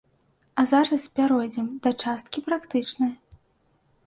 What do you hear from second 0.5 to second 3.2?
А зараз пяройдзем да часткі практычнай.